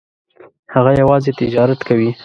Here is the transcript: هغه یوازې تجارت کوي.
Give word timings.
هغه 0.73 0.91
یوازې 1.01 1.31
تجارت 1.39 1.79
کوي. 1.87 2.09